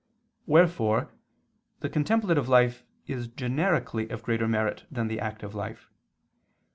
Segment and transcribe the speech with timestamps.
[0.47, 1.11] Wherefore
[1.81, 5.91] the contemplative life is generically of greater merit than the active life.